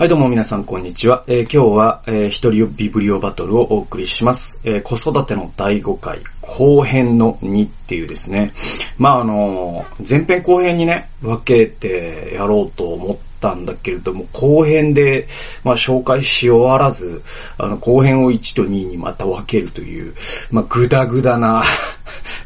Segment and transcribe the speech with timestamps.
[0.00, 1.24] はい、どうも皆さん、こんにちは。
[1.26, 4.58] えー今日は、えー一人ビブリオバトルをお送りします。
[4.64, 8.54] えー子育ての第5回、後編の2っていうですね。
[8.96, 15.26] まあ、あのー前編後編にね、分けてやろうと思ったんだけれども、後編で、
[15.64, 17.22] まあ、紹介し終わらず、
[17.58, 20.14] あの、後編を1と2にまた分けるという、
[20.50, 21.62] まあ、ぐだぐだな、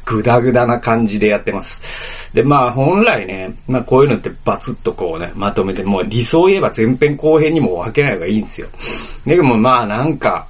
[0.04, 2.14] ぐだぐだな感じでやってます。
[2.35, 8.68] で、まあ本来ね、まあこういうのってバツッとこうね、まとめて、もう理想を言えば前編後編にも分けない方がいいんですよ。
[9.25, 10.49] でもまあなんか、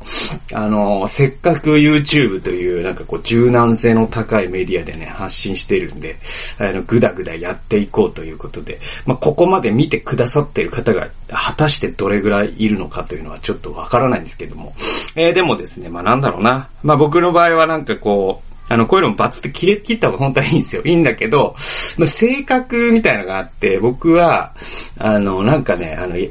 [0.54, 6.16] あの、せっかく YouTube というなんかこう柔軟性の高いメディアでね、発信してるんで、
[6.58, 14.74] あの、ぐだぐだやっていこうということで、まあここまで見てくださってる方が果たしてどれぐらいいるのかというのはちょっとわからないんですけども。
[15.16, 16.68] えーでもですね、まあなんだろうな。
[16.82, 20.82] まあ僕の場合はなんかこう、あの、こういうのもバツって切れ切った方が本当はいいんですよ。
[20.84, 21.54] いいんだけど、
[21.98, 24.54] まあ、性格みたいなのがあって、僕は、
[24.98, 26.30] あの、なんかね、あの、い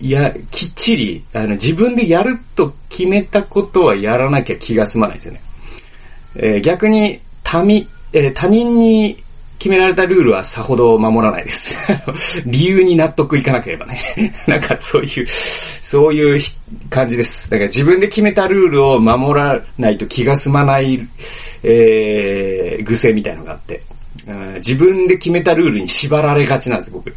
[0.00, 5.42] や、きっちり、あの、自分でやると決めたことはやらなきゃ気が済まないですよね。
[6.36, 9.22] えー逆に、他人、えー他人に
[9.62, 11.72] 決められたルールはさほど守らないです。
[12.50, 14.02] 理由に納得いかなければね。
[14.48, 16.40] なんかそういう、そういう
[16.90, 17.48] 感じです。
[17.48, 21.06] だから自分で決めたルールを守らないと気が済まない、
[21.62, 23.82] えー、癖みたいのがあって。
[24.56, 27.12] 自分で決めたルールに縛られがちなんです、僕。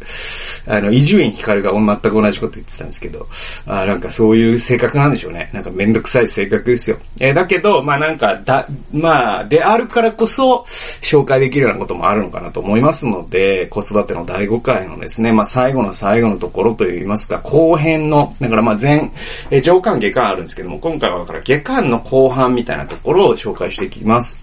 [0.66, 3.26] あの、伊集院光が全く同じこと言ってたんですけど、
[3.66, 5.50] あなんかそういう性格なんでしょうね。
[5.52, 6.98] なんかめんどくさい性格ですよ。
[7.20, 10.64] えーだけど、まあなんか、だ、まあ、であるからこそ、
[11.02, 19.10] 紹介できるようなこともあるのかなと思いますので、子育ての第5回のですね、まあ最後の最後のところといいますか、後編の、だからまあ前、
[19.50, 24.42] えー上巻下巻あるんですけども、今回はだから下巻の後半みたいなところを紹介していきます。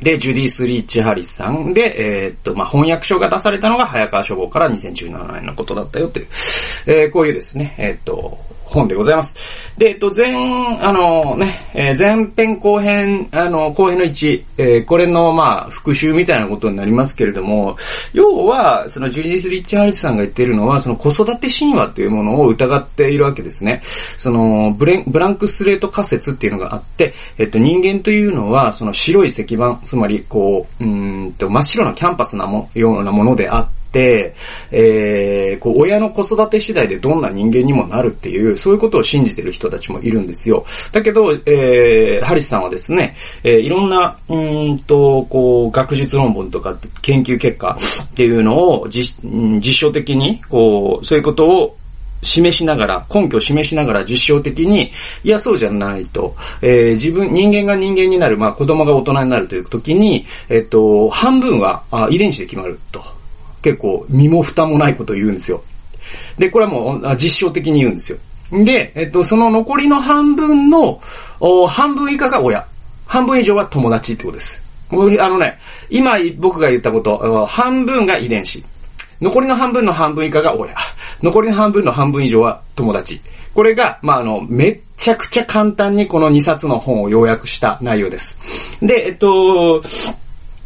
[0.00, 6.26] で、ジュディス・リーチ・ハリスさんで、えーっと、まあ、翻訳書が出されたのが早川書房から2017年のことだったよという、
[6.86, 8.38] えーこういうですね、えーっと、
[8.74, 9.72] 本でございます。
[9.78, 10.34] で、えっと、前、
[10.80, 17.76] あのね、えー前編後編、あの、後編の1、えーこれの、まあ、復習みたいなことになりますけれども、
[18.12, 23.82] 要は、そのジュディス・リッチ・ハリスさんが言っているのは、その子育て神話というものを疑っているわけですね。
[23.84, 33.83] その、ブレ、ブランクスレート仮説っていうのがあって、えっと、人間というのは、その白い石板、つまり、こう、うんと、真っ白なキャンパスなも、ようなものであって、
[34.70, 40.64] えー、こう、親の子育て次第でどんな人間にもなるっていう、そういうことを信じてる人たちもいるんですよ。
[40.92, 51.76] だけど、えー、ハリスさんはですね、えー、いろんな、うんと、こう、学術論文とか研究結果っていうのを実、実証的に、こう、そういうことを
[52.24, 54.90] 示しながら、根拠を示しながら実証的に、
[55.22, 56.34] いや、そうじゃないと。
[56.62, 63.02] えー自分、人間が人間になる、まあ子供が大人になるという時に、えっと、半分はあ遺伝子で決まると。
[63.64, 65.62] 結構、身も蓋もないことを言うんですよ。
[66.36, 68.18] で、これはもう実証的に言うんですよ。
[68.52, 71.00] で、えっと、その残りの半分の、
[71.66, 72.66] 半分以下が親。
[73.06, 74.60] 半分以上は友達ってことです。
[74.92, 75.58] あのね、
[75.88, 78.62] 今僕が言ったこと、半分が遺伝子。
[79.22, 80.74] 残りの半分の半分以下が親。
[81.22, 83.18] 残りの半分の半分以上は友達。
[83.54, 88.36] これが、まあ、あの、めっちゃくちゃ簡単にこの2冊の本を要約した内容です。
[88.82, 89.80] で、えっと、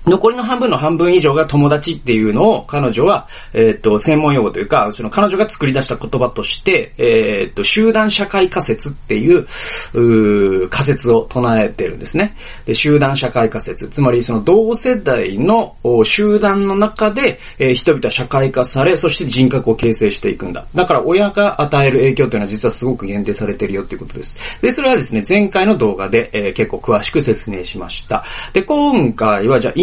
[0.08, 9.46] 残りの半分の半分以上が友達っていうのを彼女は、えっ、と、専門用語というか、その彼女が作り出した言葉として、えっ、と、集団社会仮説っていう、
[9.94, 12.36] う仮説を唱えてるんですね。
[12.66, 13.88] で、集団社会仮説。
[13.88, 20.66] つまり、その同世代の集団の中で、えー人々は社会化され、そして人格を形成していくんだ。
[20.74, 24.36] だから、親が与える影響というのは実はすごく限定されてるよっていうことです。
[24.60, 28.24] で、それはですね、前回の動画で、え結構詳しく説明しました。
[28.52, 29.74] で、今回は、じゃあ、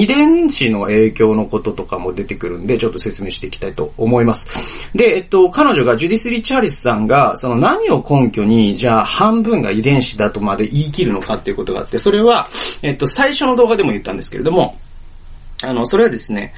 [0.49, 4.45] 子の影響のこととかも出てくるんで、ちょっと説明していきたいと思います。
[4.93, 12.47] で、えっと、彼女が、ジュディス・リチャーリスさんが、その何を根拠に、じゃあ、半分が遺伝子だとまで言い切るのかっていうことがあって、それは、
[12.81, 14.77] えっと、最初の動画でも言ったんですけれども、
[15.63, 16.53] あの、それはですね、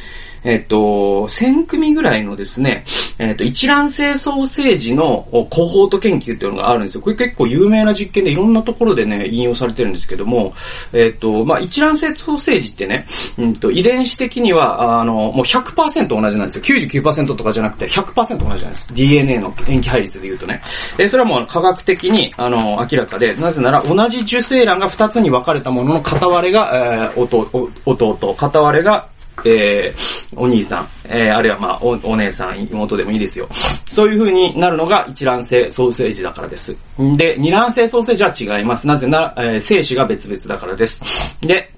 [0.47, 2.85] えっと、1000組ぐらいのですね、
[3.19, 7.01] えっと、一卵性ソーセージのコホート研究っていうのがあるんですよ。
[7.01, 10.53] これ結構有名な実験でいろんなところでね、引用されてるんですけども、
[10.93, 13.05] えっと、まあ、一卵性ソーセージってね、
[13.37, 17.01] うんと、遺伝子的には、あの、もう100%同じなんですよ。
[17.01, 18.87] 99%とかじゃなくて100%同じなんです。
[18.93, 20.61] DNA の塩基配列で言うとね。
[20.97, 29.09] えそれはもう科学的に、あの、明らかで、なぜなら同じ受精卵が2つに分かれたものの片割れが、えー、弟、お弟、片割れが、
[29.45, 33.47] えー、お兄さん、えー、あるいはまあお、お姉さん、妹でもいいですよ。
[33.89, 36.75] そういう風になるのが一卵性ソーセージだからです。
[37.15, 38.87] で、二卵性ソーセージは違います。
[38.87, 41.03] なぜなら、えー、精子が別々だからです。
[41.41, 41.71] で、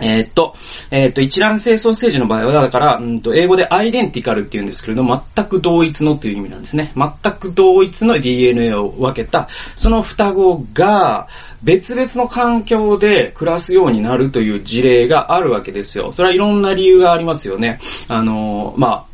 [0.00, 0.54] えーっと、
[0.90, 6.92] えーっと、一覧性ソーセージの場合は、だから、うんと、英語でアイデンティカルって言うんですけれど、全く同一のという意味なんですね。
[6.96, 11.28] 全く同一の DNA を分けた、その双子が、
[11.62, 16.12] 別々の環境で暮らすようになるという事例があるわけですよ。
[16.12, 17.80] それはいろんな理由がありますよね。
[18.08, 19.04] あの、まあ、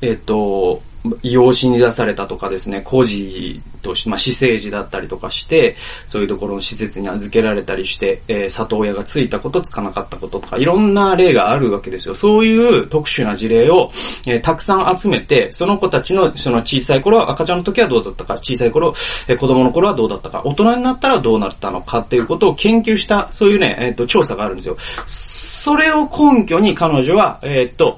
[0.00, 0.82] えっと、
[1.22, 5.76] 養子に出されたとかですね、孤児として、まあ、死生児だったりとかして、
[6.06, 12.14] そういうところの施設に預けられたりして、えー里親がついたこと、つかなかったこととか、いろんな例があるわけですよ。
[12.14, 13.90] そういう特殊な事例を、
[14.26, 18.94] えーたくさん集めて、その子たちの、その小さい頃、赤ちゃんの時はどうだったか、小さい頃、
[19.26, 24.76] えー子供の頃はどうだったか、大人になったらどうなったのかっていうことを研究した、そういうね、えっ、と、調査があるんですよ。
[25.06, 27.96] それを根拠に彼女は、えっ、と、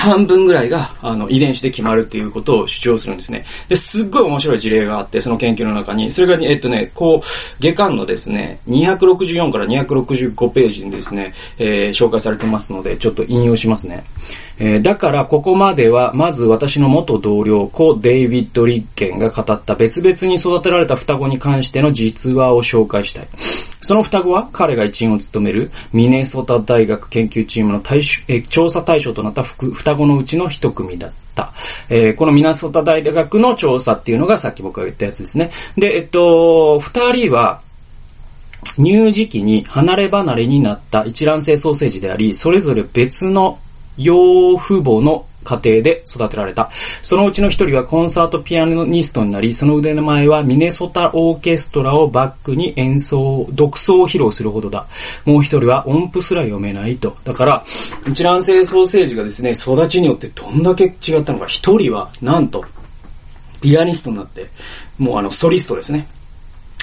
[0.00, 3.44] 半分ぐらいが、あの、遺伝子で決まるっていうことを主張するんですね。
[3.68, 14.02] で、すっごい面白い事例があって、その研究の中に、それが、えっとね、こう、下巻のですね、264から265ページにですね、えー紹介されてますので、ちょっと引用しますね。
[14.60, 23.28] えーだから、ここまでは、まず私の元同僚、コ・デイビッド・リッケンが語った別々に育てられた双子に関しての実話を紹介したい。
[23.80, 31.52] その双子は彼が一員を務めるミネソタ大学研究チームの対象え調査対象となった双子のうちの一組だった。
[31.88, 35.50] えーこのミネソタ大学の調査っていうのがさっき僕が言ったやつですね。
[35.78, 37.62] で、えっと、二人は、
[38.76, 43.58] 乳児期に離れ離れになった一卵性ソーセージであり、それぞれ別の
[43.96, 46.70] 養父母の家庭で育てられた。
[47.02, 54.86] そのうちの一人はコンサートピアノニストになり、その腕の前はミネソタオーケストラをバックに演奏、独奏を披露するほどだ。
[55.24, 57.16] もう一人は音符すら読めないと。
[57.24, 57.64] だから、
[58.06, 61.46] 一卵性ソーセージがですね、育ちによってどんだけ違ったのか。
[61.46, 62.64] 一人は、なんと、
[63.60, 64.48] ピアニストになって、
[64.98, 66.06] もうあの、ストリストですね。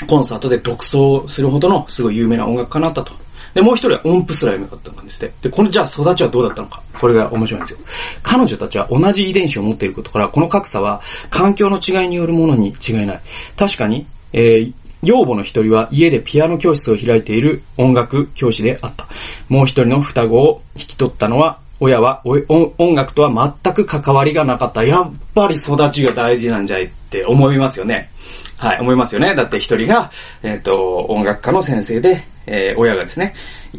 [0.07, 3.13] コンサートで独奏するほどのすごい有名な音楽家になったと。
[3.57, 5.33] で、もう一人は音符すら読めなかったんですって。
[5.41, 6.83] で、このじゃあ育ちはどうだったのか。
[6.99, 7.79] これが面白いんですよ。
[8.21, 11.01] 彼女たちは同じ遺伝子を持っていることから、この格差は
[11.31, 13.21] 環境の違いによるものに違いない。
[13.57, 14.73] 確かに、えー
[15.03, 19.07] 養母の一人は家でピアノ教室を開いている音楽教師であった。
[19.47, 24.83] もう一人の双子を引き取ったのは、親はお音音楽とは全く関わりがなかった。
[24.83, 28.09] やっぱり育ちが大事なんじゃいって思いますよね。
[28.57, 29.35] はい、思いますよね。
[29.35, 30.09] だって一人が、
[30.41, 33.35] えっ、と、音楽家の先生で、えー親がですね、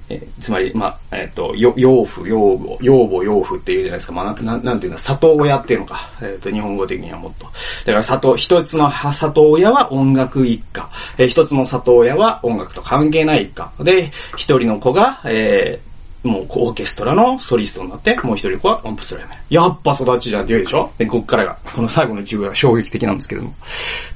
[0.08, 4.12] えーつまり、まあ、えっ、と、よ養父、養母、養母、養父っていうじゃないですか。
[4.12, 6.08] まあ、なん、なんていうの、里親っていうのか。
[6.22, 7.46] えっ、と、日本語的にはもっと。
[7.46, 10.88] だから、里、一つのは里親は音楽一家。
[11.18, 13.72] え一つの里親は音楽と関係ない一家。
[13.80, 15.80] で、一人の子が、え
[16.24, 19.36] もうオーケストラのソリストになって、もう一人子は音符するやめ。
[19.50, 20.90] やっぱ育ちじゃんって言うでしょ？
[20.98, 23.54] で、こっからが、この最後の一部が衝撃的なんですけども。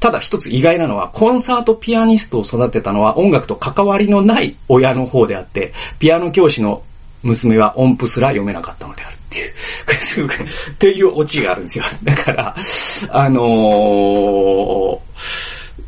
[0.01, 6.83] ただ一つ意外なのは、コンサートピアニストを育てたのは音楽と関わりのない親の方であって、ピアノ教師の
[7.23, 9.53] 娘は音符すら読めなかったのである っていう。
[10.27, 11.85] っていうオチがあるんですよ。
[12.03, 12.55] だから、
[13.11, 14.99] あのー、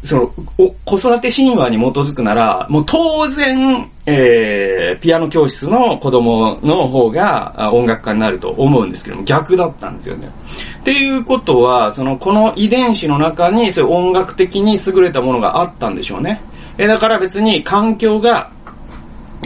[0.02, 10.29] その、お子育て神話に基づくなら、もう当然、えー、ピアノ教室の子供の方が音楽家になると思うんですけども、逆だったんですよね。
[10.81, 16.43] っていうことは、その、この遺伝子の中に、そういう音楽的に優れたものがあったんでしょうね。
[16.76, 18.50] えだから別に環境が、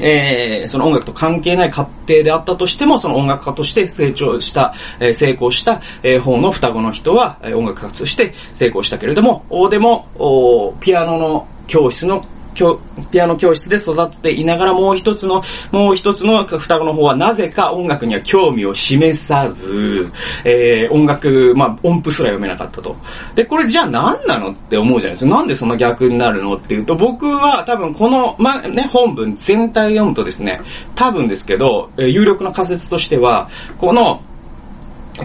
[0.02, 12.24] えーその音楽と関係ない家庭であったとしても、その音楽家として成長した、えー成功した、えー方の双子の人は、えー音楽家として成功したけれども、おでも、おピアノの教室の
[13.10, 20.10] ピアノ教室で育っていながらもう一つの、もう一つの双子の方はなぜか音楽には興味を示さず、
[20.44, 22.96] えー音楽、まあ音符すら読めなかったと。
[23.34, 25.34] で、これじゃあ何なのって思うじゃないですか。
[25.36, 30.60] なんでそんな逆になるのっていうと、僕は多分この、まあね、本文全体読むとですね、
[30.94, 33.48] 多分ですけど、えー有力な仮説としては、
[33.79, 34.22] この、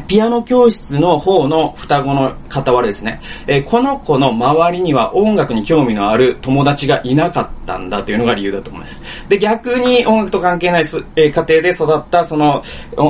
[0.02, 9.02] ピアノ教室の方の双子の傍らですね、えーこの子の周りには音楽に興味のある友達がいなかったんだというのが理由だと思います。
[9.30, 12.64] で、逆に音楽と関係ないす、えー家庭で育った、その、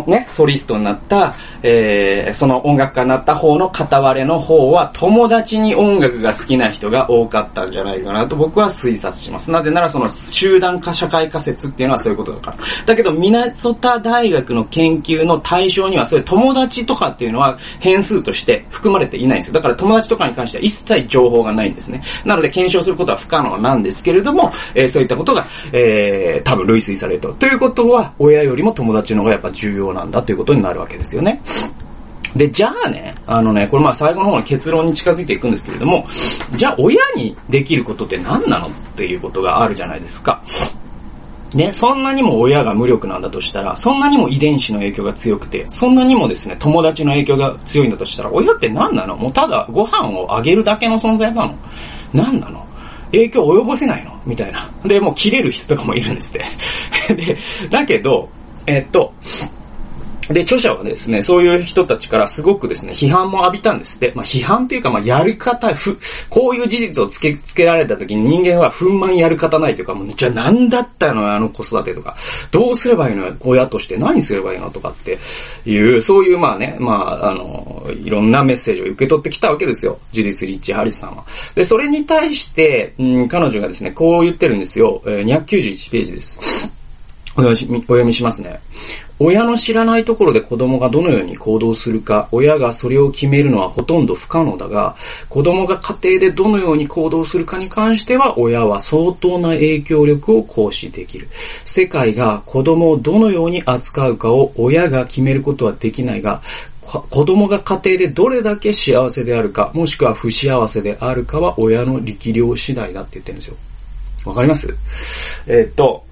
[0.07, 9.51] ね、ソリストになった、えーその音楽家になった方の片割れの方は、友達に音楽が好きな人が多かったんじゃないかなと僕は推察します。
[9.51, 12.57] なぜならその集団化社会化説っていうのはそういうことだから。
[12.85, 19.53] だけど、ミナソタ大学の研究の対象には、そういう友達とかっていうのは変数として含まれていないんですよ。
[19.53, 22.03] だから友達とかに関しては一切情報がないんですね。
[22.25, 27.33] なので検証することは不可能なんですけれども、えーそういったことが、えー多分類推されると。
[27.33, 31.41] ということは、親よりも友達の方がやっぱ重要なんだということになるわけですよね。
[32.35, 36.05] で、じゃあね、あのね、これまあ最後の方の結論に近づいていくんですけれども、
[36.55, 40.41] じゃあ親にできることって何なのっていうことがあるじゃないですか。
[41.57, 49.15] ね、そんなにも親が無力なんだとしたら、そんなにも遺伝子の影響が強くて、そんなにもですね、友達の影響が強いんだとしたら、親って何なの？
[49.15, 51.55] もうただご飯をあげるだけの存在なの？
[52.13, 52.65] 何なの？
[53.11, 54.19] 影響を及ぼせないの？
[54.25, 54.69] みたいな。
[54.83, 56.33] で、もう切れる人とかもいるんですっ
[57.07, 57.15] て。
[57.15, 57.37] で、
[57.69, 58.29] だけど、
[58.65, 59.13] えっと、
[60.29, 64.13] で、著者はですね、そういう人たちからすごくですね、批判も浴びたんですって。
[64.15, 65.97] まあ、批判っていうか、まあ、やり方、ふ、
[66.29, 72.15] こういう事実をつけ、つけられた時に人間はふんまんやる方ないというか、もう、じゃあ何だったのあの子育てとか、
[72.51, 75.17] どうすればいいの親として何すればいいのとかって
[75.65, 79.99] いう、そういうまあね、まあ、あの、いろんなメッセージを受け取ってきたわけですよ。
[80.11, 81.25] ジュディス・リッチ・ハリスさんは。
[81.55, 85.01] で、それに対して、うん、彼女がですね、こう言ってるんですよ。
[85.05, 86.73] えー、291ページです。
[87.35, 88.59] お読みしますね。
[89.19, 94.95] 親の知らないところで子供がどのように行動するか、親がそれを決めるのはほとんど不可能だが、
[95.29, 101.27] 子供が家庭でどのように行動するかに関しては、親は相当な影響力を行使できる。
[101.63, 106.41] 世界が子供をどのように扱うかを親が決めることはできないが、
[106.81, 113.55] 子供が家庭でどれだけ幸せであるか、もしくは不幸せであるかは親の力量次第だって言ってるんですよ。
[114.25, 114.67] わかります？
[115.47, 116.03] えー、っと、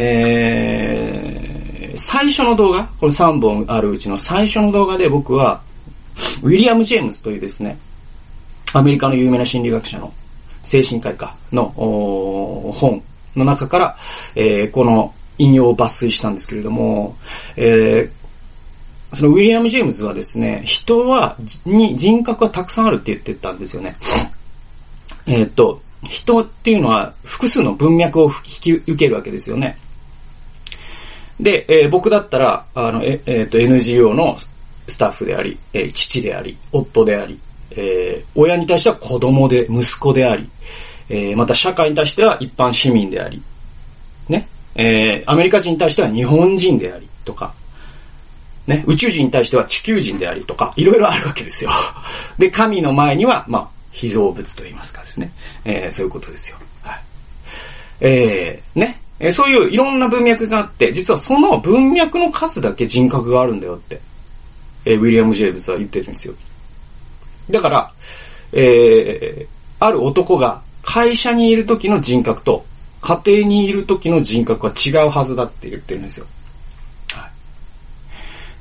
[0.00, 5.60] えー、最初の動画、これ3本あるうちの最初の動画で僕は、
[6.42, 7.78] ウィリアム・ジェームズというですね、
[8.72, 10.12] アメリカの有名な心理学者の
[10.62, 13.02] 精神科医科の本
[13.34, 13.96] の中から、
[14.34, 17.16] えー、この引用を抜粋したんですけれども、
[17.56, 23.96] えー、そのウィリアム・ジェームズはですね、人は、に人格がたくさんあるって言ってたんですよね。
[25.26, 29.76] えっと、人っていうのは複数の文脈を引き受けるわけですよね。
[31.40, 34.36] で、えー、僕だったら、あの、え、えー、と、NGO の
[34.86, 37.38] スタッフであり、えー、父であり、夫であり、
[37.70, 40.48] えー、親に対しては子供で、息子であり、
[41.08, 43.42] えー、また社会に対しては一般市民であり、
[44.28, 47.54] ね、えー、アメリカ人に対しては日本人であり、とか、
[48.66, 51.70] ね、宇宙人に対しては地球人でありとか、いろいろあるわけですよ。
[52.38, 55.32] で、神の前には、まあ、被造物と言いますかですね。
[55.64, 56.56] えー、そういうことですよ。
[56.82, 57.02] はい。
[58.00, 59.00] えー、ね。
[59.20, 64.00] えー、そういういろんな文脈があって、実はその文脈の数だけ人格があるんだよって、
[64.84, 66.34] えー、ウィリアム・ジェームズは言ってるんですよ。
[67.50, 67.92] だから、
[68.52, 72.64] えー、ある男が会社にいる時の人格と
[73.00, 76.26] 家庭にいる時の人格は違うはずだって言ってるんですよ。
[77.12, 77.30] はい。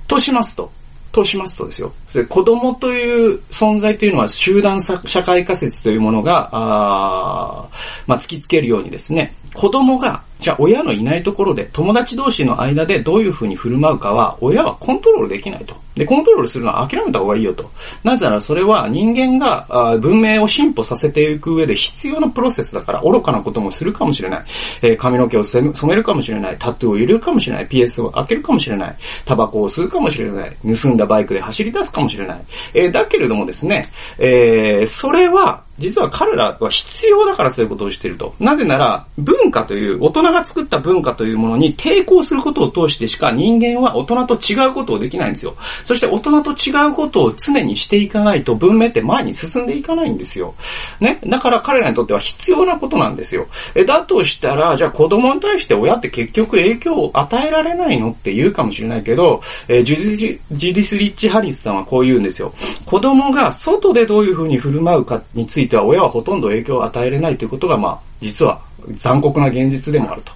[0.07, 0.71] としますと、
[1.11, 1.93] としますとですよ。
[2.09, 7.67] それ子供という存在というのは集団社会仮説というものが、あ
[8.05, 15.75] まあ、突きつけるようにですね、子供が、じゃあ親のいないところで友達同士の間でどういうふうに振る舞うかは親はコントロールできないと。
[15.97, 17.69] で、コントロールするのは諦めた方がいいよと。
[18.03, 24.45] なぜならそれは人間が文明を進歩させていく上で必要なプロセスだから愚かなこともするかもしれない。
[24.83, 26.55] えー、髪の毛を染めるかもしれない。
[26.59, 27.67] タトゥーを入れるかもしれない。
[27.67, 28.95] PS を開けるかもしれない。
[29.25, 30.57] タバコを吸うかもしれない。
[30.81, 32.41] 盗んだバイクで走り出すかもしれない。
[32.73, 33.89] えー、だけれどもですね、
[34.19, 38.33] えー、それは実は彼らは必要だからそういうことをしていると。
[38.39, 45.55] なぜなら、文化という、大人が作った文化というものに抵抗することを通してしか人間は大人と違うことをできないんですよ。
[45.85, 50.55] そして大人と違うことを常にしていかないと文明って前に進んでいかないんですよ。
[50.99, 51.19] ね？
[51.25, 53.47] だから彼らにとっては必要なことなんですよ。
[53.75, 62.53] え、だとしたら、じゃあ子供に対して親って結局影響を与えられないのって言うかもしれないけど、えジュディス・リッチ・ハリスさんはこう言うんですよ。
[62.85, 70.31] 子供が外でどういうふうに振る舞うかについては親はほとんど影響を与えれないということが、まあ、実は残酷な現実でもあると。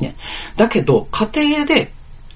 [0.00, 0.16] ね。
[0.56, 1.92] だけど、家庭で、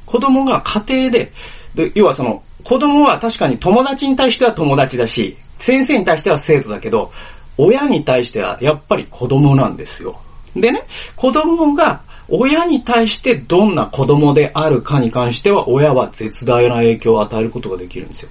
[0.06, 1.32] 子供が家庭で、
[1.74, 7.12] で要はその、子供は確かに友達に対しては友達だし、先生に対しては生徒だけど、
[7.58, 10.20] 親に対してはやっぱり子供なんですよ。
[10.54, 10.84] でね、
[11.16, 18.30] 子供が親に対してどんな子供であるかに関しては親は絶大な影響を与えることができるんですよ。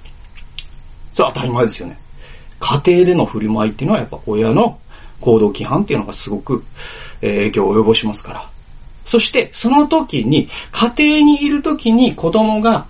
[1.12, 1.98] それは当たり前ですよね。
[2.60, 4.78] 家庭での振る舞いっていうのはやっぱ親の
[5.20, 6.64] 行動規範っていうのがすごく、
[7.20, 8.50] 影響を及ぼしますから。
[9.04, 12.86] そして、その時に、家庭にいる時に子供が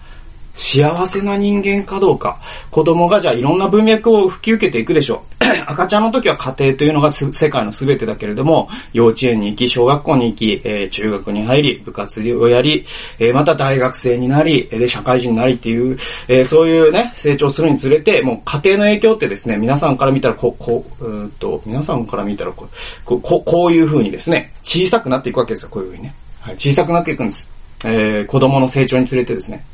[0.61, 2.39] 幸せな人間かどうか。
[2.71, 5.45] 子供がじゃあいろんな文脈を吹き受けていくでしょう。
[5.67, 12.85] 赤ちゃんの時は家庭というのが世界の全てだけれども、幼稚園に行き、小学校に行き、えー、中学に入り、部活をやり、
[13.19, 15.97] えー、また大学生になり、で、社会人になりっていう、
[16.29, 22.69] えー、そういうね、成長するにつれて、もう家庭の影響ってですね、皆さんから見たらこう、こう、うんと、皆さんから見たらこ
[23.07, 26.15] う、こう、こういう風にですね、小さくなっていくわけですよ、こういう風にね。
[26.41, 27.50] はい、小さくなっていくんです。
[27.85, 29.65] えー、子供の成長につれてですね。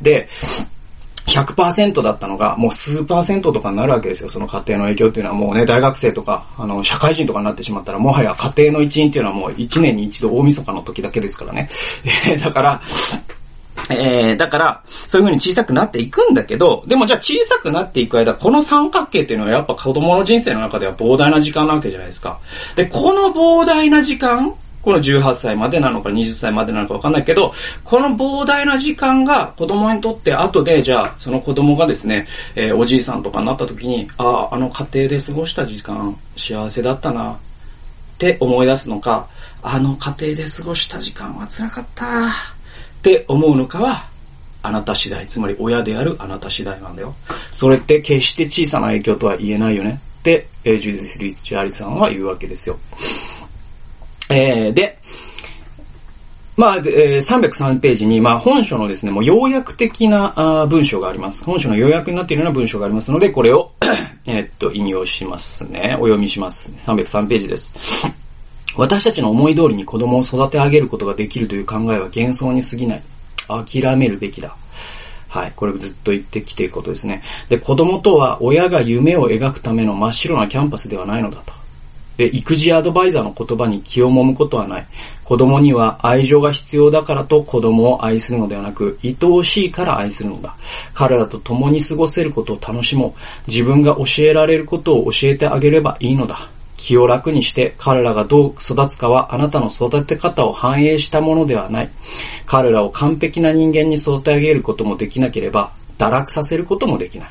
[0.00, 0.28] で、
[1.28, 4.30] 100%だったのが、もう数パーセントとかになるわけですよ。
[4.30, 11.68] その家庭の影響っていうのはもうね、大学生とか、あの、社会人とかになってしまったら、もはや家庭の一員っていうのはもう1年に一度大晦日の時だけですからね。
[12.28, 12.80] えだから、
[13.90, 22.38] えー、だから、そういう風に小さくなっていくんだけど、でもじゃあ小さくなっていく間、この三角形っていうのはやっぱ子供の人生の中では膨大な時間なわけじゃないですか。
[22.76, 27.52] で、この膨大な時間、この18歳までなのか20歳までなのかわかんないけど、
[27.84, 37.36] この膨大な時間が子供にとって後で、じゃあその子供がですね、えー、おじいさんとかになった時に、ああ、あの家庭で過ごした時間、幸せだったな、っ
[38.18, 39.28] て思い出すのか、
[39.62, 42.30] あの家庭で過ごした時間は辛かった、っ
[43.02, 44.08] て思うのかは、
[44.62, 45.26] あなた次第。
[45.26, 47.14] つまり親であるあなた次第なんだよ。
[47.52, 50.00] それって決して小さな影響とは言えないよね。
[50.18, 52.78] って、えー、ジュディス・リーチ・アリさんは言うわけですよ。
[54.28, 54.98] えー、で、
[56.58, 61.44] まあ、えー、303ページに、まあ、本書のですね、もう要約的なあ文章があります。
[61.44, 63.70] 本書の要約になっているような文章がありますので、これを
[64.26, 65.96] えっと、引用しますね。
[66.00, 66.68] お読みします。
[66.76, 67.72] 303ページです。
[68.76, 73.02] 私たちの思い通りに子供を育て上げることができるという考えは幻想に過ぎない。
[73.46, 74.56] 諦めるべきだ。
[75.28, 75.52] はい。
[75.54, 77.22] これずっと言ってきていることですね。
[77.48, 81.52] で、子供とは親が夢を描くための真っ白なキャンパスではないのだと。
[82.18, 84.86] で、育児アドバイザーの言葉に気を揉むことはない。
[85.24, 90.56] 子供には愛情が必要だからと子供を愛するのではなく、愛おしいから愛するのだ。
[90.92, 93.20] 彼らと共に過ごせることを楽しもう。
[93.46, 96.50] 自分が教えられることを教えてあげればいいのだ。
[96.76, 101.90] 気を楽にして彼らがどう育つかはあなたの育て方を反映したものではない。
[102.46, 107.28] 彼らを完璧な人間に育て上げることもできなければ、堕落させることもできない。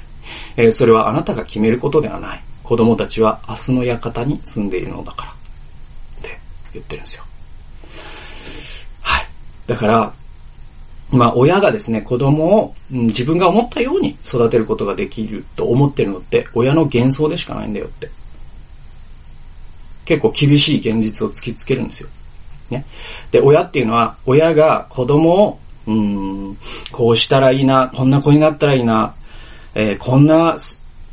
[0.56, 2.42] えー、それはあなたが決めることではない。
[2.68, 5.32] 子供たちは明日の館に住んでいるのだから。
[5.32, 5.36] っ
[6.22, 6.38] て
[6.74, 7.24] 言ってるんですよ。
[9.02, 9.28] はい。
[9.68, 10.14] だから、
[11.10, 18.10] まあ親がですね、子供を、うん、自分が思ったように育てることができると思ってるのって親の幻想でしかないんだよって
[20.04, 22.10] 結構厳しい現実を突きつけるんですよ。
[22.70, 22.86] ね。
[23.32, 26.58] で、親っていうのは、親が子供を、うん、
[26.92, 29.16] こうしたらいいな、こんな子になったらいいな、
[29.74, 30.58] えー、こんな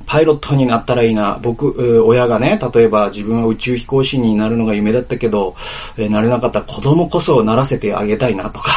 [0.06, 1.38] パイロットになったらいいな。
[1.42, 5.54] 僕、親がね、例えば自分は宇宙飛行士になるのが夢だったけど、
[5.96, 8.70] え、なれなかった子供こそならせてあげたいなとか、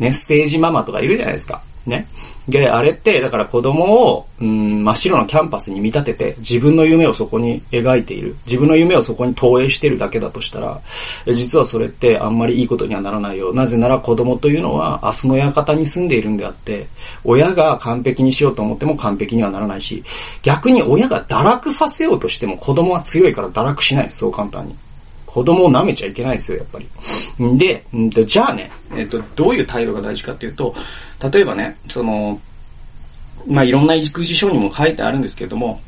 [0.00, 1.62] ね、ステージママとかいるじゃないですか。
[1.86, 2.08] ね。
[2.48, 8.34] で、あれって、だから子供を、うん、真っ白なキャンパスに見立てて、自分の夢をそこに描いている。
[8.46, 10.80] 自分の夢をそこに投影してるだけだとしたら、
[11.26, 13.52] 実はそれってあんまりいいことにはならないよ。
[13.52, 16.86] なぜなら子供というのは明日の館に住んでいるんであって、
[17.24, 20.02] 親が完璧にしようと思っても完璧にはならないし、
[20.42, 24.74] 逆に親が堕落させようとしても子供は強いから堕落しない、そう簡単に。
[25.32, 27.46] 子供を舐めちゃいけないですよ、やっぱり。
[27.46, 30.74] んで、んと、じゃあね、えっと、どういう態度が大事かっていうと、
[31.32, 32.40] 例えばね、その、
[33.46, 35.80] まあ、いろんな育児書にも書いてあるんですけれども、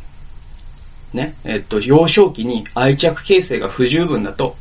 [1.12, 4.56] ね、えっと、幼少期に愛着形成が不十分だと、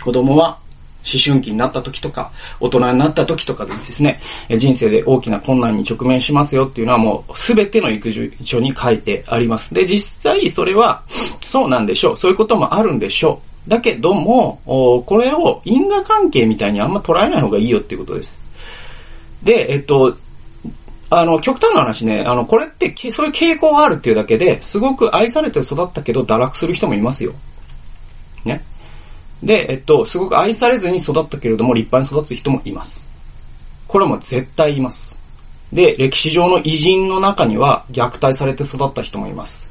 [0.00, 0.60] 子供は
[1.04, 4.20] 思春期になった時とか、大人になった時とかでですね、
[4.56, 9.74] 人生で大きな困難に直面しますよっていうのはもうすべての育児書に書いてあります。
[9.74, 11.02] で、実際それは
[11.42, 12.16] そうなんでしょう。
[12.16, 13.49] そういうこともあるんでしょう。
[13.68, 18.42] だけども、これを因果関係みたいにあんま捉えない方がいいよっていうことです。
[19.42, 20.16] で、えっと、
[21.10, 27.32] あの、極端な話ね、あの、これって、そういう傾向があるっていうだけで、すごく愛されて育ったけど堕落する人もいますよ。
[28.44, 28.64] ね。
[29.42, 33.06] で、えっと、すごく愛されずに育ったけれども立派に育つ人もいます。
[33.88, 35.18] これも絶対います。
[35.72, 39.69] で、歴史上の偉人の中には虐待されて育った人もいます。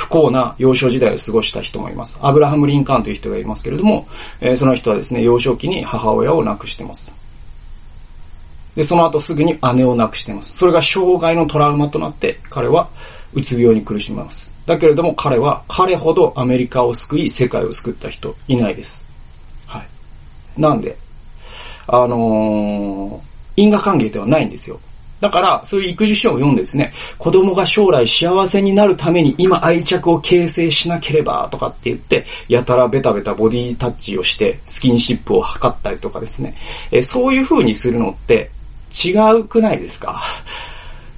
[0.00, 2.18] 不幸な幼少時代を過ごした人もいます。
[2.22, 4.08] アブラハム・リンカーンという人がいますけれども、
[4.40, 7.14] えー、その人はですね、幼少期に母親を亡くしてます。
[8.74, 10.56] で、その後すぐに姉を亡くしています。
[10.56, 12.88] それが生涯のトラウマとなって、彼は
[13.34, 14.50] うつ病に苦しみます。
[14.64, 19.04] だけれども彼は、彼ほどアメリカを救い、世界を救った人いないです。
[19.66, 19.86] はい。
[20.58, 20.96] なんで、
[21.86, 23.20] あのー、
[23.56, 24.80] 因果関係ではないんですよ。
[25.20, 36.56] だから、そういう育児書を読んでですね、子供が将来幸せになるために今愛着を形成しなければとかって言って、やたらベタベタボディタッチをしてスキンシップを測ったりとかですね、
[36.90, 38.50] えそういう風にするのって
[39.04, 40.22] 違うくないですか？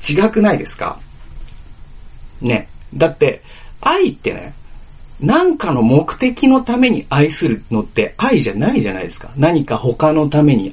[0.09, 0.99] 違くないですか？
[2.41, 2.69] ね。
[2.95, 3.43] だって、
[3.81, 4.55] 愛ってね、
[5.23, 9.31] 何かの目的のために愛するのって愛じゃないじゃないですか。
[9.37, 10.73] 何か他のために、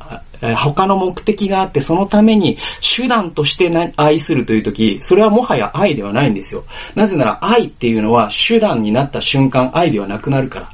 [0.58, 6.64] 他の目的があってそのために手段として愛するという時、それはもはや愛ではないんですよ。
[6.96, 10.70] なぜなら愛っていうのは手段になった瞬間愛ではなくなるから。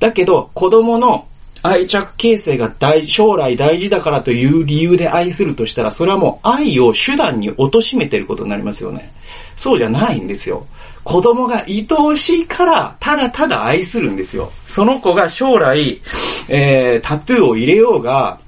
[0.00, 1.26] だけど子供の
[1.62, 9.12] 愛着形成が大、将来大事だからという理由で愛するとしたら、それはもう愛を手段に貶めてることになりますよね。
[9.56, 10.66] そうじゃないんですよ。
[11.06, 14.50] 子供が愛おしいから、ただただ愛するんですよ。
[14.66, 16.02] その子が将来、
[16.48, 18.40] えー、タトゥーを入れようが、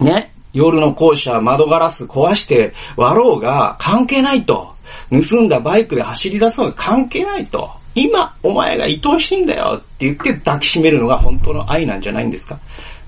[0.00, 4.74] ね、夜の校舎窓ガラス壊して割ろうが関係ないと。
[5.10, 7.70] 盗んだバイクで走り出そうが関係ないと。
[7.94, 12.58] 今、お前が愛おしいんだよって言って抱きしめるのが本当の愛なんじゃないんですか。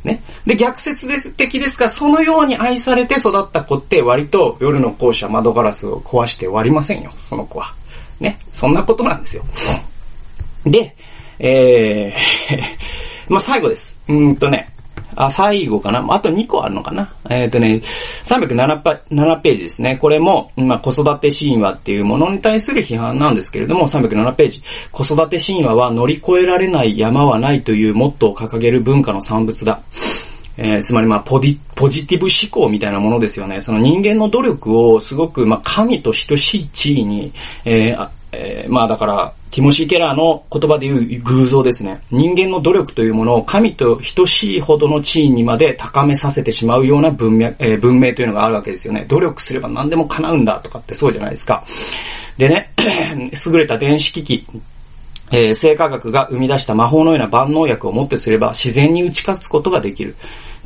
[0.05, 0.23] ね。
[0.47, 7.75] で、逆説です的ですが、そのように愛されて育った子って割と夜の校舎窓ガラスを壊して割りませんよ、その子は。
[8.21, 8.39] ね。
[8.53, 9.45] そんなことなんですよ。
[10.65, 10.95] で、
[11.39, 12.61] えー、
[13.29, 13.99] まあ、最後です。
[14.09, 14.73] うんとね、
[15.17, 17.81] あ、最後かなあと2個あるのかなえっ、ー、とね、
[18.25, 19.97] 307ページですね。
[19.97, 24.63] これも、まあ、子育て神話っていうものに対する批判なんですけれども、307ページ。
[24.93, 29.81] 子育て神話は乗り越えられない山はないというモットーを掲げる文化の産物だ。
[30.57, 33.61] えー、つまりまあポディ、ポジティブ思考みたいなものですよね。
[33.61, 37.33] その人間の努力をすごくまあ神と等しい地位に、
[37.65, 42.03] えー、え、まあだから、ティモシー・ケラーの言葉で言う偶像ですね。
[42.11, 49.07] 人間の努力というものを神と等しいほどの地位にまで高めさせてしまうような文明,、えー、文明というのがあるわけですよね。
[49.09, 51.65] 努力すれば何でも叶うんだとかってそうじゃないですか。
[52.37, 52.73] でね、
[53.47, 54.47] 優れた電子機器、
[55.33, 60.15] えー、生化学が生み出した魔法のような万能薬をもってすれば自然に打ち勝つことができる。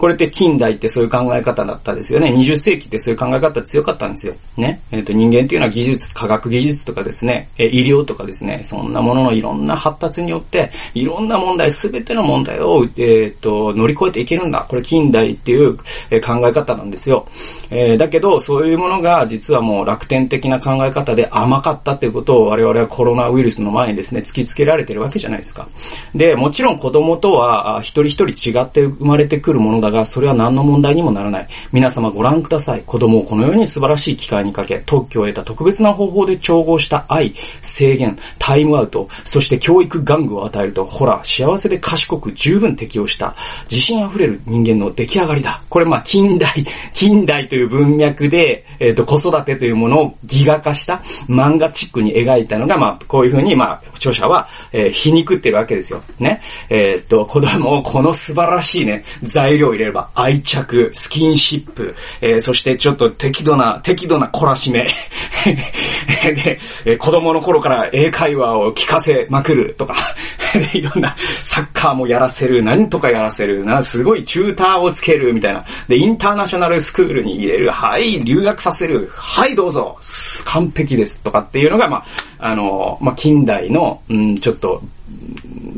[0.00, 2.32] これって近代ってそういう考え方だったですよね。
[2.32, 4.34] 20世紀ってそういう考え方強かったんですよ。
[4.56, 4.80] ね。
[4.90, 14.64] えっ、ー、と、人間っていうのは技術、科学技術とかですね、え医療とかですね、そんなもののいろんな発達によって、いろんな問題、すべての問題を、えっ、ー、と、乗り越えていけるんだ。
[14.66, 15.76] これ近代っていう、
[16.10, 17.26] え考え方なんですよ。
[17.68, 25.68] えーだけど、そういうものが実はもう楽天的な考え方で甘かったっていうことを我々はコロナウイルスの前にですね、突きつけられてるわけじゃないですか。
[26.14, 31.48] で、もちろん子供とは一人一人違って生まれてくるものだが、それは何の問題にもならない。
[31.72, 32.82] 皆様ご覧ください。
[32.82, 43.34] 子供をこのように素晴らしい機会にかけ、特許を得た特別な方法で調合した愛、制限、タイムアウト、そして教育玩具を与えると、ほら、幸せで賢く十分適応した、
[43.70, 45.62] 自信溢れる人間の出来上がりだ。
[45.68, 46.50] これまあ近代、
[46.92, 56.02] 近代という文脈で、えっ、ー、と、子育てというものをギガ化した漫画チックに描いたのが、まあ、こういうふうに、まあ、著者は、えー、皮肉ってるわけですよ。
[56.18, 56.40] ね。
[56.68, 64.86] えっ、ー、と、子供をこの素晴らしいね、材料を入れれば、愛着、スキンシップ、えー、そしてちょっと適度な、適度な懲らしめ。
[65.44, 69.94] で、えー、子供の頃から英会話を聞かせまくるとか、
[70.72, 71.14] いろんな
[71.50, 75.64] サッカーもやらせる、何とかやらせる、な、すごいチューターをつけるみたいな。
[75.88, 79.98] で、インターナショナルスクールに入れる、はい、留学させる、はいどうぞ、
[80.44, 81.18] 完璧です。
[81.20, 82.04] とかっていうのが、まあ、
[82.38, 84.82] あの、まあ、近代の、うん、ちょっと、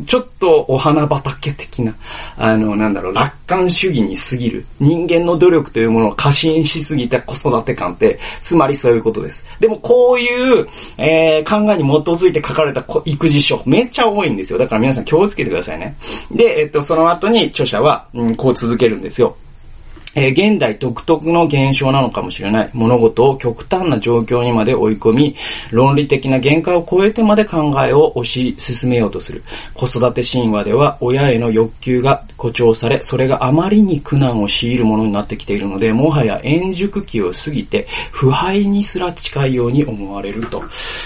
[0.06, 1.94] ちょっとお花畑的な、
[2.36, 4.66] あの、なんだろう、楽観主義に過ぎる。
[4.80, 9.44] 人間の努力というものを過信しすぎた子育て感って、つまりそういうことです。
[9.60, 10.66] でもこういう、
[10.98, 14.58] えー、考えに基づいて書かれた育児書、めっちゃ多いんですよ。
[14.58, 15.96] だから皆さん気をつけてくださいね。
[16.30, 19.36] で、えっと、その後に著者は、うん、こう続けるんですよ。
[20.14, 22.70] えー、現代独特の現象なのかもしれない。
[22.72, 25.36] 物事を極端な状況にまで追い込み、
[25.70, 29.42] 論理的な限界を超えてまで考えを推し進めようとする。
[29.74, 40.62] 子育て神話では親への欲求が誇張され、それがあまりに苦難を強いるものになってきているので、もはや円熟期を過ぎて、腐敗にすら近いように思われると。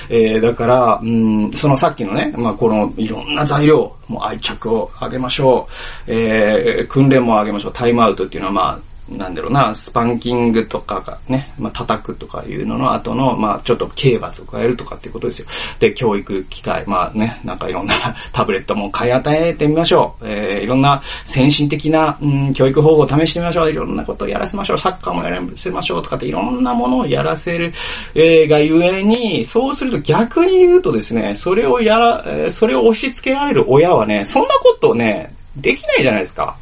[0.09, 6.13] えー、だから、うん、そのさっきのね、まあ、このいろんな材料、もう愛着を上げましょう。
[6.13, 7.73] えー、訓練も上げましょう。
[7.73, 15.47] タイムアウトっていうのはまあ、なんだろうな、スパンキングとかがね、まあ、叩くとかいうのの後の、まあ、ちょっと刑罰を加えるとかっていうことですよ。
[15.79, 17.95] で、教育機会、まあね、なんかいろんな
[18.33, 20.25] タブレットも買い与えてみましょう。
[20.27, 23.71] えー、いろんな先進的な、うん、教育方法を試してみましょう。
[23.71, 24.79] いろんなことをやらせましょう。
[24.79, 27.73] サッカーもやらせましょうとかっていろんなものをやらせる、
[28.17, 36.57] えー、がゆえに、そうすると逆に言うとですね、それをやら、それを押し付けられる親はね、そんなことをね、できないじゃないですか。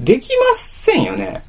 [0.00, 1.42] できませんよね。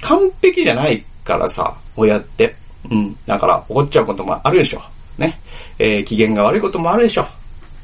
[0.00, 2.56] 完璧じゃないからさ、親って。
[2.90, 3.16] うん。
[3.26, 4.80] だから、怒っちゃうこともあるでしょ。
[5.18, 5.40] ね。
[5.78, 7.26] えー、機嫌が悪いこともあるでしょ。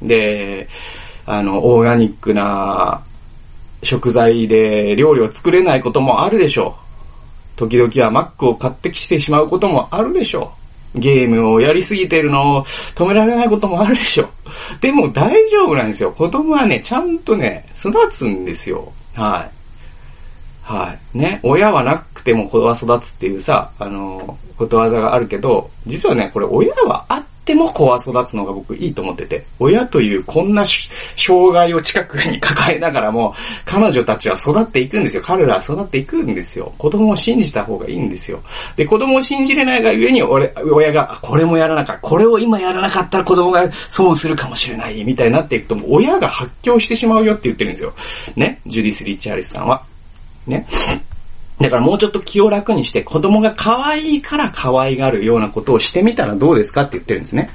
[0.00, 0.68] で、
[1.24, 3.02] あの、オーガニックな
[3.82, 6.76] 食材で料理を作れないこともあるでしょ
[7.56, 7.58] う。
[7.58, 10.52] 時々はマックを買ってきてしまうこともあるでしょ
[10.94, 10.98] う。
[10.98, 14.28] ゲームをやりすぎてるのを止められないこともあるでしょう。
[14.80, 16.12] でも大丈夫なんですよ。
[16.12, 18.92] 子供はね、ちゃんとね、育つんですよ。
[19.14, 19.61] はい。
[20.62, 21.18] はい。
[21.18, 21.40] ね。
[21.42, 35.22] 親はなくても子は育つっていうさ、あの、ことわざがあるけど、実はね、これ親はあっても子は育つのが僕いいと思ってて、親というこんな障害を近くに 抱えながらも、彼女たちは育っていくんですよ。
[35.26, 36.72] 彼らは育っていくんですよ。
[36.78, 38.40] 子供を信じた方がいいんですよ。
[38.76, 47.92] で、子供を信じれないがゆえに、俺、親が、これもやらなかった、これを今やらなかったら子供が損するかもしれない、みたいになっていくと、親が発狂してしまうよって言ってるんですよ。
[48.36, 49.82] ね、ジュディス・リッチ・ハリスさんは。
[50.46, 50.66] ね。
[51.58, 57.50] だからもうちょっと気を楽にして子供が可愛いから可愛がるようなことをしてみたらどうですかって言ってるんですね。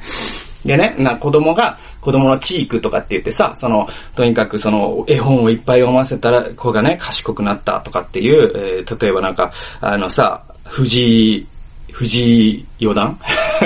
[0.66, 11.48] でね、な子供が、子供のチークとかって言ってさ、その、とにかくその、絵本をいっぱい読ませたら、子がね、賢くなったとかっていう、えー、例えばなんか、あのさ、藤井
[11.98, 13.18] 藤井四段？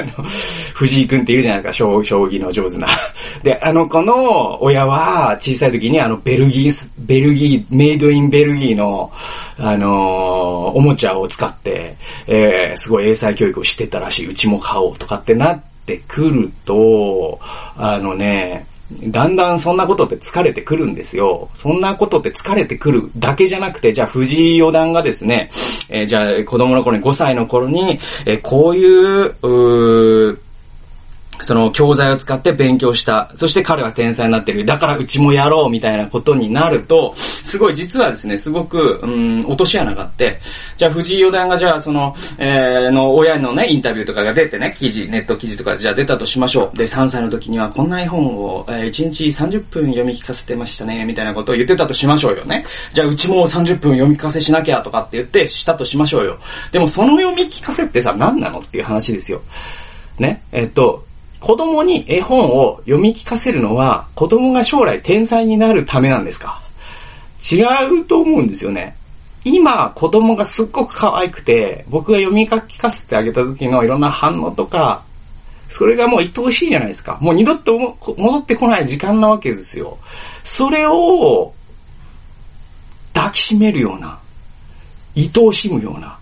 [0.73, 2.87] 藤井くんって言うじゃないですか、将棋の上手な。
[3.43, 9.11] で、あの子の親は小さい時にあのベルギー、ベルギー、メイドインベルギーの、
[9.57, 17.37] あのー、おもちゃを使って、えー、すごい英才教育をしてたらしい、うちも買おうとかってなってくると、
[17.75, 18.65] あのね、
[19.04, 21.49] だんだんそんなことって疲れてくるんですよ。
[21.54, 25.49] そんなことって疲れてくるだけじゃなくて、じゃあ藤井四段がですね、
[25.89, 29.36] えー、じゃあ子供の頃に5歳の頃に、えー、こういう、
[30.30, 30.39] う
[31.41, 33.32] その教材を使って勉強した。
[33.36, 34.65] そして彼は天才になってる。
[34.65, 40.39] だからうちもやろうみたいなことになると、すごい実はですね、すごく、うん、落とし穴があって、
[40.77, 46.77] じゃあ藤井四段がじゃあその、えー、の親のね、インタビューとかが出てね、記事、ネット記事とかじゃあ出たとしましょう。
[46.77, 52.65] で、3歳の時にはこんな絵本を、えー、1日30分読み聞かせてましたね、みたいなことを言ってたとしましょうよね。
[52.93, 56.39] じゃあうちも30分読み聞かせしなきゃとかって言ってしたとしましょうよ。
[56.71, 59.41] でもその読み聞かせってさ、何なのっていう話ですよ。
[60.19, 60.43] ね？
[60.51, 61.06] えっと、
[61.41, 66.62] 子供に絵本を読み聞かせるのは、子供が将来天才になるためなんですか？
[67.51, 67.63] 違
[68.01, 68.95] うと思うんですよね。
[69.43, 75.04] 今、子供がすっごく可愛くて、僕が読み聞かせてあげた時のいろんな反応とか、
[75.67, 77.17] それがもう愛おしいじゃないですか。
[77.19, 79.97] もう二度と戻ってこない時間なわけですよ。
[80.43, 81.54] それを、
[83.15, 84.19] 抱きしめるような、
[85.17, 86.19] 愛おしむような、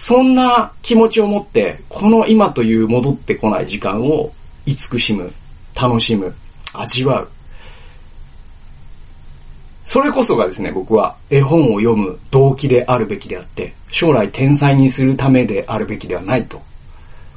[0.00, 4.32] そんな気持ちを持って、この今という戻ってこない時間を
[4.64, 5.30] 慈しむ、
[5.78, 6.34] 楽しむ、
[6.72, 7.28] 味わう。
[9.84, 16.62] それこそがですね、僕は絵本を読む動機であるべきであって、将来天才にするためであるべきではないと、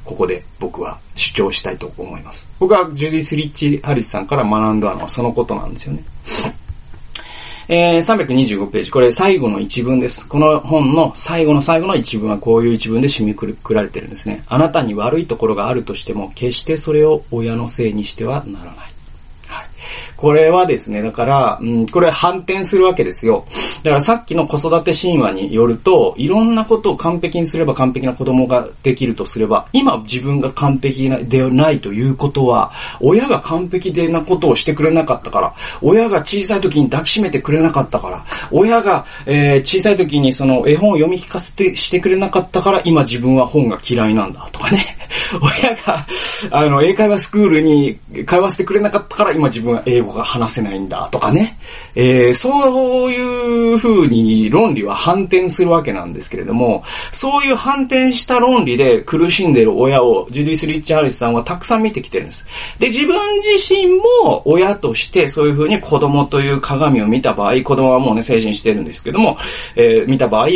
[0.02, 2.48] ここで僕は主張したいと思います。
[2.58, 6.02] 僕はジュディス・リッチ・ハリスさんから学んだのはそのことなんですよね。
[7.68, 8.90] えー、325ページ。
[8.90, 10.26] これ最後の一文です。
[10.26, 14.44] この本の最後の最後の一文はこういう一文で締めくくられてるんですね。
[14.48, 18.94] あなたに悪いところがあるとしても、決してそれを親のせいにしてはならない。
[20.16, 23.46] これはですね、だから、うん、これ反転するわけですよ。
[23.82, 44.96] だからさっきの子育て神話によると、いろんなことを完璧にすれば完璧な子供ができるとすれば、今自分が完璧ではないということは、親が完璧でなことをしてくれなかったから、親が小さい時に抱きしめてくれなかったから、親が、えー、小さい時にその絵本を読み聞かせてしてくれなかったから、今自分は本が嫌いなんだとかね。
[45.40, 46.06] 親が、
[46.50, 51.58] あの、英会話スクールに通わせてくれなかったから、今自分は英語が話せないんだとかね。
[51.94, 56.82] えー、そういう風に論理は反転するわけなんですけれども、
[57.12, 62.44] そういう反転した論理で苦しんでる親をジュディス・リッチ・ハリスさんはたくさん見てきてるんです。
[62.78, 69.36] で、自分自身も親としてそういう風に子供という鏡を見た場合、子供はもうね、成人してるんですけども、
[69.76, 70.48] えー、見た場合、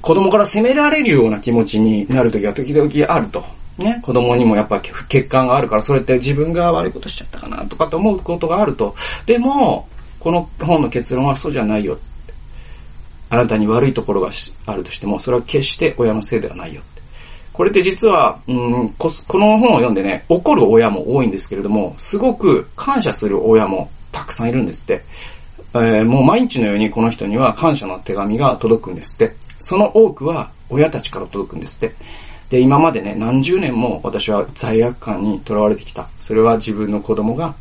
[0.00, 3.57] 子供から責められるような気持ちになるときは時々あると。
[3.78, 8.94] ね、子供にもやっぱ欠陥があるから、それって自分が悪いことしちゃったかなとかと思うことがあると。
[9.24, 9.88] でも、
[10.18, 11.98] この本の結論はそうじゃないよ。
[13.30, 14.30] あなたに悪いところが
[14.66, 16.82] あるとしても、それは決して親のせいではないよ。
[17.52, 25.02] これって実は、うん、この本を読んでね、怒る親も多いんですけれども、すごく感謝する親もたくさんいるんですって。
[25.74, 29.34] えー、もう毎日のようにこの人には感謝の手紙が届くんですって。
[29.58, 31.94] その多くは親たちから届くんですって。
[32.50, 36.08] で、今までね、何十年も私は罪悪感にとらわれてきた。
[36.18, 37.54] それは自分の子供が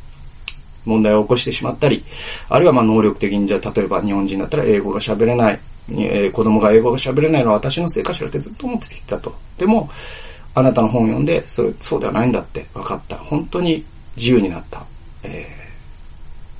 [0.85, 2.03] 問題を起こしてしまったり、
[2.49, 9.35] あるいはまあ能力的にじゃあ例えば日本人だったら英語が喋れない、えー、子供が英語が喋れないのは私のせいかしらってずっと思ってきたと。
[9.57, 9.89] でも、
[10.55, 13.17] あなたの本を読んで、それ、そうではないんだって分かった。
[13.17, 14.85] 本当に自由になった。
[15.23, 15.66] え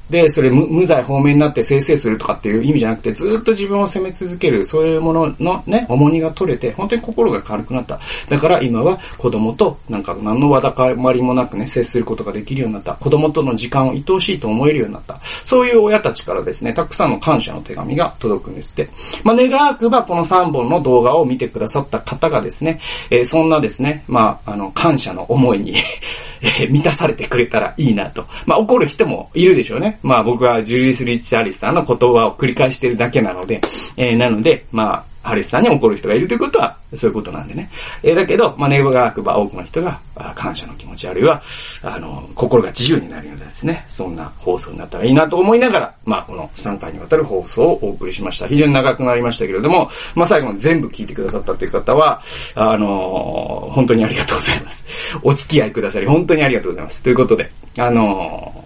[0.09, 7.99] で、それ無罪方面になって生成するとかっていう意味じゃなくて、ずっと自分を責め続ける、そういうもののね、重荷が取れて、本当に心が軽くなった。
[8.29, 12.93] だから今は子供となんか何のわだかまりもなくね、接することができるようになった。
[12.95, 15.19] 子供との時間を愛おしいと思えるようになった。
[15.43, 18.89] そういう親たちからですね、たくさんの感謝の手紙が届くんですって。
[19.23, 25.73] まあ、願わくばこの3本の動画を見てくださった方がですね、えー、そんなですね、まあ、あの、感謝の思いに
[26.41, 28.25] え満たされてくれたらいいなと。
[28.45, 29.96] まあ、怒る人もいるでしょうね。
[30.03, 33.61] まあ、僕はジュリース・リッチ・アリスさんの言葉を繰り返してるだけなので、
[33.95, 37.69] えー、なので、まあ、ハリスさんに怒る人がいるということは、そういうことなんでね。
[38.01, 39.99] えー、だけど、まあ、ネイバーが学ば多くの人が、
[40.35, 41.41] 感謝の気持ち、あるいは、
[41.83, 48.47] あの、心が自由になるようなですね、そんな放送になったらいいなと思いながら、まあ、この3回にわたる放送をお送りしました。
[48.47, 52.21] 非常に長くなりましたけれども、まあ、最後まで全部聞いてくださったという方は、
[52.55, 54.85] あの本当にありがとうございます。
[55.23, 57.03] お付き合いくださり、本当にありがとうございます。
[57.03, 58.63] ということで、あの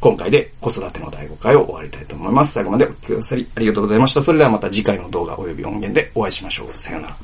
[0.00, 2.52] 今回で子育ての第5回を終わりたいと思います。
[2.52, 4.20] 最後までお聴きくださりありがとうございました。
[4.20, 6.72] それではまた次回の動画及び音源でお会いしましょう。
[6.72, 7.16] さようなら。